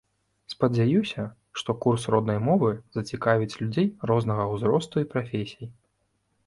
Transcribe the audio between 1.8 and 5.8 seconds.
курс роднай мовы зацікавіць людзей рознага ўзросту і прафесій.